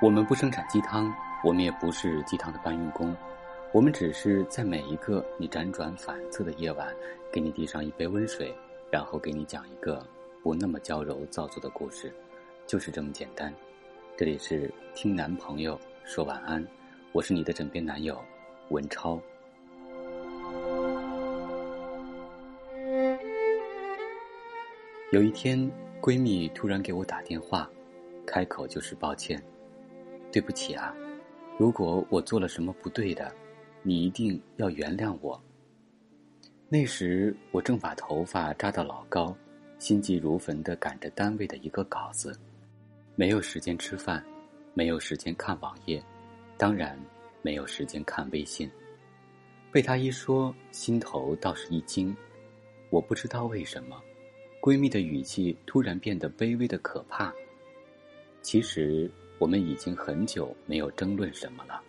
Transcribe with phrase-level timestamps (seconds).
[0.00, 3.16] 我们不生产鸡汤，我们也不是鸡汤的搬运工，
[3.72, 6.94] 我们只是在每一个你辗转反侧的夜晚，
[7.32, 8.54] 给你递上一杯温水，
[8.92, 10.06] 然后给你讲一个
[10.40, 12.12] 不那么娇柔造作的故事，
[12.64, 13.52] 就是这么简单。
[14.16, 16.64] 这里是听男朋友说晚安，
[17.10, 18.16] 我是你的枕边男友
[18.68, 19.20] 文超。
[25.10, 25.58] 有一天，
[26.00, 27.68] 闺蜜突然给我打电话，
[28.24, 29.42] 开口就是抱歉。
[30.30, 30.94] 对不起啊，
[31.58, 33.34] 如果我做了什么不对的，
[33.82, 35.42] 你一定要原谅我。
[36.68, 39.34] 那时我正把头发扎到老高，
[39.78, 42.38] 心急如焚地赶着单位的一个稿子，
[43.16, 44.22] 没有时间吃饭，
[44.74, 46.02] 没有时间看网页，
[46.58, 46.98] 当然
[47.40, 48.70] 没有时间看微信。
[49.72, 52.14] 被她一说，心头倒是一惊。
[52.90, 53.98] 我不知道为什么，
[54.60, 57.32] 闺蜜的语气突然变得卑微的可怕。
[58.42, 59.10] 其实。
[59.38, 61.80] 我们已经很久没有争论什么了。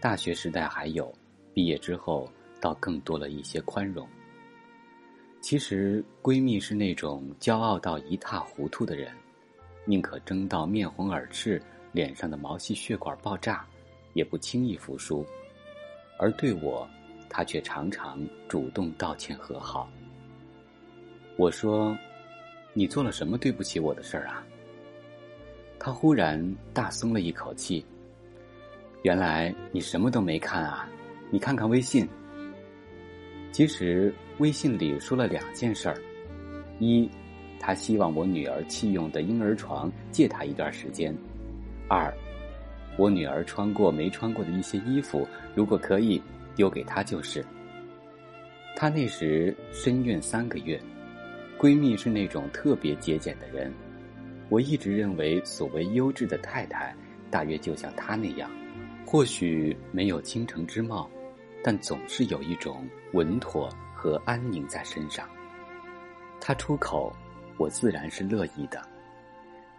[0.00, 1.12] 大学时代还有，
[1.54, 4.08] 毕业之后倒更多了一些宽容。
[5.40, 9.12] 其实闺蜜是那种骄傲到一塌糊涂的人，
[9.84, 11.60] 宁可争到面红耳赤，
[11.92, 13.66] 脸上的毛细血管爆炸，
[14.14, 15.26] 也不轻易服输。
[16.18, 16.88] 而对我，
[17.28, 19.90] 她却常常主动道歉和好。
[21.36, 21.96] 我说
[22.72, 24.46] ：“你做了什么对不起我的事儿啊？”
[25.84, 26.40] 他忽然
[26.72, 27.84] 大松了一口气。
[29.02, 30.88] 原来你什么都没看啊？
[31.28, 32.08] 你看看微信。
[33.50, 35.96] 其实微信里说了两件事儿：
[36.78, 37.10] 一，
[37.58, 41.12] 他希望我女儿弃用的婴儿床借他一段时间；
[41.88, 42.14] 二，
[42.96, 46.22] 我女儿穿过没穿过的一些衣服，如果可以
[46.54, 47.44] 丢给他就是。
[48.76, 50.80] 她那时身孕三个月，
[51.58, 53.72] 闺蜜是那种特别节俭的人。
[54.52, 56.94] 我一直认为，所谓优质的太太，
[57.30, 58.50] 大约就像她那样，
[59.06, 61.10] 或许没有倾城之貌，
[61.64, 65.26] 但总是有一种稳妥和安宁在身上。
[66.38, 67.10] 她出口，
[67.56, 68.78] 我自然是乐意的。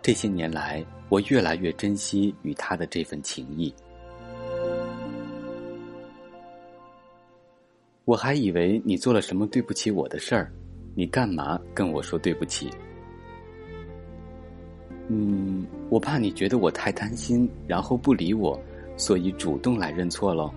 [0.00, 3.74] 这些年来，我越来越珍惜与她的这份情谊。
[8.06, 10.50] 我还以为你做了什么对不起我的事儿，
[10.94, 12.70] 你干嘛跟我说对不起？
[15.14, 18.58] 嗯，我怕你觉得我太贪心，然后不理我，
[18.96, 20.50] 所以主动来认错喽。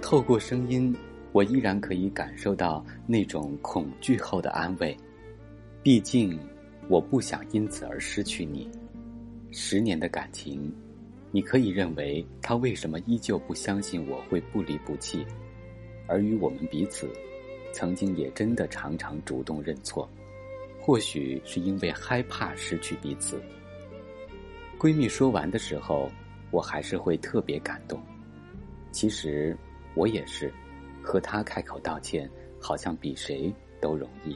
[0.00, 0.96] 透过声音，
[1.32, 4.96] 我依然可以感受到那种恐惧后的安慰。
[5.82, 6.38] 毕竟，
[6.88, 8.66] 我不想因此而失去你。
[9.50, 10.72] 十年的感情，
[11.30, 15.22] 你可以认为他为什么依旧不相信我会不离不弃，
[16.06, 17.06] 而与我们彼此，
[17.74, 20.08] 曾经也真的常常主动认错。
[20.88, 23.38] 或许是因为害怕失去彼此。
[24.78, 26.10] 闺蜜说完的时候，
[26.50, 28.02] 我还是会特别感动。
[28.90, 29.54] 其实
[29.94, 30.50] 我也是，
[31.02, 32.26] 和她开口道歉，
[32.58, 34.34] 好像比谁都容易。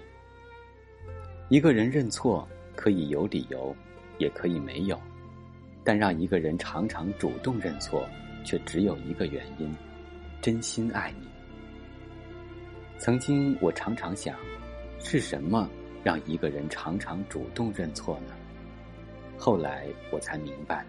[1.48, 2.46] 一个人认错
[2.76, 3.74] 可以有理由，
[4.18, 5.00] 也可以没有，
[5.82, 8.06] 但让一个人常常主动认错，
[8.44, 9.74] 却只有一个原因：
[10.42, 11.26] 真心爱你。
[12.98, 14.36] 曾经我常常想，
[14.98, 15.66] 是什么？
[16.04, 18.34] 让一个人常常主动认错呢？
[19.38, 20.84] 后来我才明白，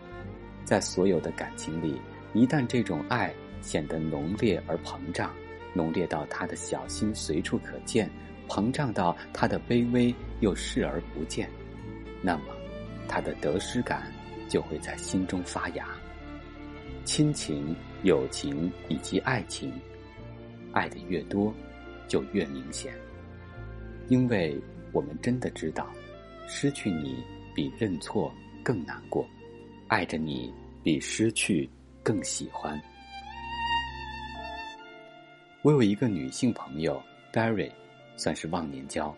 [0.64, 2.00] 在所有的感情里，
[2.34, 5.34] 一旦这种爱显得浓烈而膨胀，
[5.74, 8.10] 浓烈到他的小心随处可见，
[8.48, 11.50] 膨胀到他的卑微又视而不见，
[12.22, 12.44] 那么
[13.08, 14.12] 他的得失感
[14.48, 15.88] 就会在心中发芽。
[17.06, 19.74] 亲情、友情以及爱情，
[20.72, 21.54] 爱的越多，
[22.08, 22.94] 就越明显，
[24.10, 24.62] 因为。
[24.94, 25.92] 我们真的知道，
[26.48, 27.22] 失去你
[27.54, 28.34] 比认错
[28.64, 29.28] 更难过，
[29.88, 31.70] 爱着你比失去
[32.02, 32.82] 更喜欢。
[35.64, 37.02] 我有一个女性朋友
[37.32, 37.72] Barry，
[38.16, 39.16] 算是忘年交，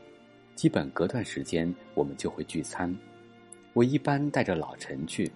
[0.56, 2.96] 基本隔段时间我们就会聚餐。
[3.74, 5.30] 我一般带着老陈去，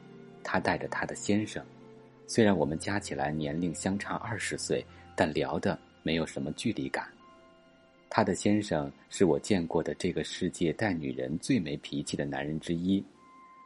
[0.44, 1.62] 她带着她的先生。
[2.28, 4.86] 虽然我们加起来年龄相差二十岁，
[5.16, 7.06] 但聊的没有什么距离感。
[8.10, 13.04] 他的先生是我见过的这个世界待女人最没脾气的男人之一。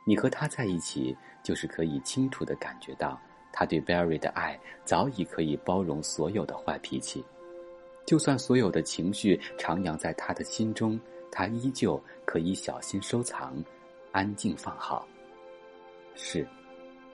[0.06, 3.18] 你和他在一起，就是可以清楚的感觉到，
[3.54, 7.24] 他对 Barry 的爱早已可以包容所有的坏脾气。
[8.06, 11.00] 就算所有的情绪徜徉在他的心中，
[11.32, 13.56] 他依旧可以小心收藏，
[14.12, 15.08] 安静放好。
[16.16, 16.46] 是，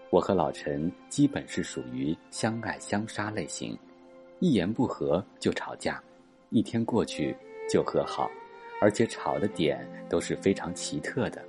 [0.10, 3.78] 我和老陈基本是属于相爱相杀类型，
[4.40, 6.04] 一言不合就吵架。
[6.50, 7.36] 一天过去
[7.70, 8.30] 就和好，
[8.82, 11.44] 而且吵的点都是非常奇特的。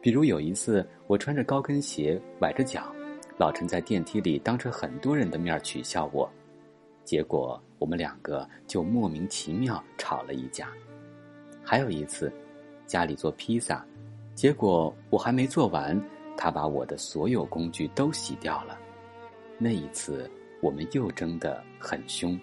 [0.00, 2.94] 比如有一次，我穿着高跟鞋，崴着脚，
[3.38, 6.30] 老陈在电梯里当着很多人的面取笑我，
[7.04, 10.68] 结果我们两个就莫名其妙吵了一架。
[11.64, 12.32] 还有一次，
[12.86, 13.84] 家里做披萨，
[14.34, 16.00] 结果我还没做完，
[16.36, 18.78] 他把我的所有工具都洗掉了。
[19.58, 20.30] 那一次，
[20.60, 22.38] 我们又争得很凶。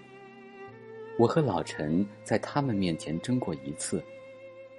[1.18, 4.04] 我和老陈在他们面前争过一次，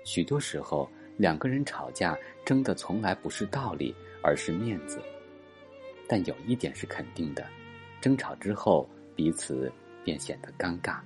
[0.04, 0.88] 许多时候。
[1.18, 5.00] 两个人吵架，争的从来不是道理，而是面子。
[6.06, 7.42] 但有一点是肯定的，
[8.02, 9.72] 争吵之后，彼此
[10.04, 10.98] 便显得尴尬。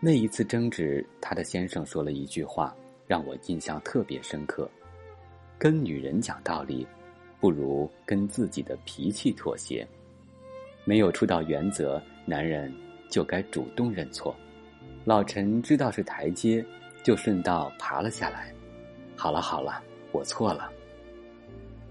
[0.00, 2.74] 那一次争执，他的先生说了一句话，
[3.06, 4.66] 让我印象特别深刻：
[5.58, 6.88] 跟女人讲道理，
[7.38, 9.86] 不如跟自己的脾气妥协。
[10.86, 12.74] 没有触到原则，男人
[13.08, 14.34] 就该主动认错。
[15.04, 16.64] 老陈知道是台阶，
[17.02, 18.52] 就顺道爬了下来。
[19.16, 19.82] 好了好了，
[20.12, 20.70] 我错了。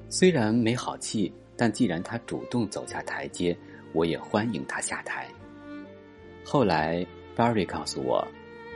[0.09, 3.57] 虽然没好气，但既然他主动走下台阶，
[3.93, 5.27] 我也欢迎他下台。
[6.43, 8.25] 后来，Barry 告诉我，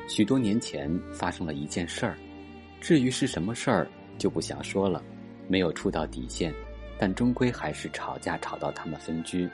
[0.08, 2.18] 许多年前发生了一件事儿，
[2.82, 3.88] 至于是什么事儿，
[4.18, 5.04] 就不想说了。
[5.48, 6.54] 没有触到底线，
[6.98, 9.50] 但终归还是吵架吵到他们分居，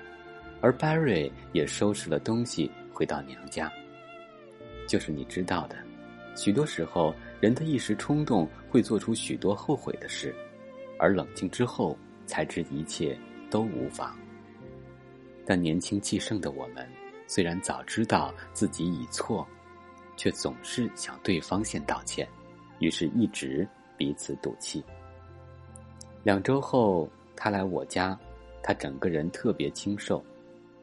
[0.65, 3.71] 而 Barry 也收拾了东西回到娘家。
[4.87, 5.75] 就是你知道的，
[6.35, 7.13] 许多时候。
[7.41, 10.33] 人的一时冲动会做出许多后悔的事，
[10.97, 11.95] 而冷静之后
[12.25, 13.15] 才知一切
[13.51, 14.17] 都无妨。
[15.45, 16.89] 但年轻气盛的我们，
[17.27, 19.45] 虽然早知道自己已错，
[20.17, 22.27] 却总是想对方先道歉，
[22.79, 24.83] 于是一直彼此赌气。
[26.23, 28.17] 两周后，他来我家，
[28.63, 30.25] 他整个人特别清瘦，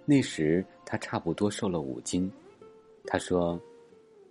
[0.05, 2.31] 那时他差不多瘦了五斤。
[3.07, 3.61] 他说：“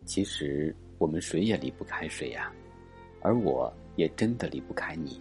[0.05, 2.53] 其实。”我们谁也离不开谁呀，
[3.21, 5.19] 而我也真的离不开你。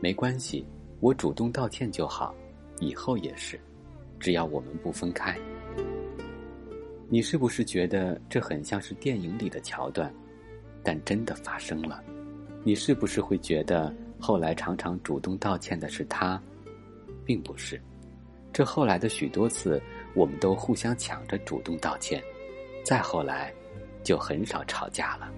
[0.00, 0.66] 没关系，
[0.98, 2.34] 我主动道歉就好，
[2.80, 3.56] 以后也是，
[4.18, 5.38] 只要我们不分开。
[7.08, 10.12] 你是不是觉得这很像是电影里的桥段？
[10.82, 12.02] 但真的发生了，
[12.64, 16.42] 你是不是会觉得后来常常主动道歉的是他，
[17.24, 17.80] 并不是？
[18.54, 19.82] 这后来的许多次，
[20.14, 22.22] 我们都互相抢着主动道歉，
[22.82, 23.52] 再后来。
[24.04, 25.32] 就很少吵架了。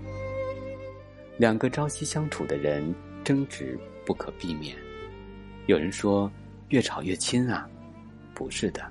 [1.38, 2.92] 两个朝夕相处的人，
[3.22, 4.76] 争执不可避免。
[5.66, 6.28] 有人说，
[6.70, 7.70] 越吵越亲啊，
[8.34, 8.84] 不是的，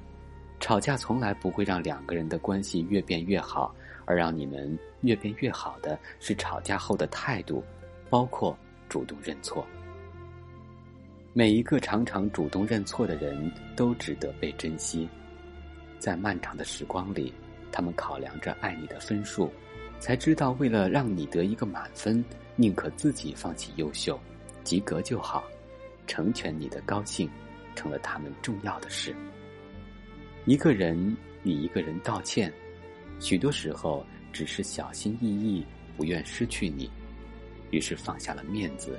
[0.62, 3.75] 吵架从来不会让两个人的关系越变越好，
[4.06, 7.62] 而让你们越变越好的是吵架后的态度，
[8.10, 8.57] 包括
[8.88, 9.68] 主动认错。
[11.37, 15.05] 每一个常常主动认错的人都值得被珍惜，
[15.99, 17.33] 在漫长的时光里，
[17.73, 19.51] 他们考量着爱你的分数。
[19.99, 22.23] 才知道，为了让你得一个满分，
[22.55, 24.17] 宁可自己放弃优秀，
[24.63, 25.43] 及格就好，
[26.07, 27.29] 成全你的高兴，
[27.75, 29.13] 成了他们重要的事。
[30.45, 32.49] 一个人与一个人道歉，
[33.19, 35.65] 许多时候只是小心翼翼，
[35.97, 36.89] 不愿失去你，
[37.71, 38.97] 于是放下了面子，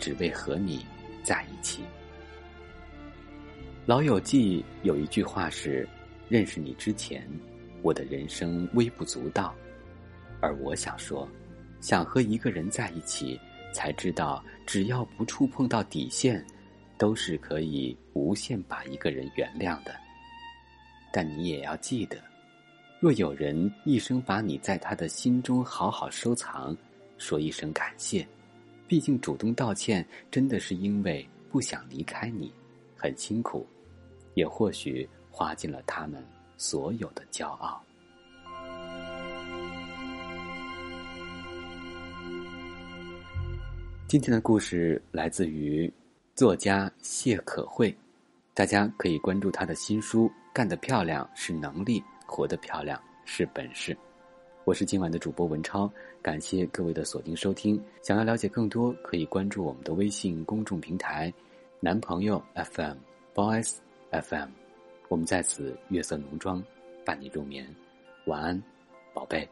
[0.00, 0.84] 只为和你
[1.26, 1.82] 在一起。
[3.84, 5.88] 老友记有一句话是
[6.30, 7.28] ：“认识你之前，
[7.82, 9.52] 我的人生微不足道。”
[10.40, 11.28] 而我想说，
[11.80, 13.40] 想和一个人在一起，
[13.72, 16.46] 才知道只要不触碰到底线，
[16.96, 19.92] 都是可以无限把一个人原谅的。
[21.12, 22.22] 但你也要记得，
[23.00, 26.76] 若有人一生把你在他的心中好好收藏，
[27.18, 28.26] 说一声感谢，
[28.88, 32.52] 毕竟主动道歉真的是因为不想离开你，
[32.96, 33.66] 很辛苦，
[34.34, 36.24] 也或许花尽了他们
[36.56, 37.82] 所有的骄傲。
[44.06, 45.92] 今天的故事来自于
[46.36, 47.92] 作家谢可慧，
[48.54, 53.92] 大家可以关注他的新书《干得漂亮是能力，活得漂亮是本事》。
[54.66, 55.88] 我是今晚的主播文超，
[56.20, 57.80] 感谢各位的锁定收听。
[58.02, 61.32] 想要了解更多，可以关注我们的微信公众平台
[61.78, 62.96] “男朋友 FM
[63.32, 63.76] Boys
[64.10, 64.48] FM”。
[65.06, 66.60] 我们在此月色浓妆，
[67.04, 67.64] 伴你入眠，
[68.24, 68.60] 晚安，
[69.14, 69.48] 宝贝。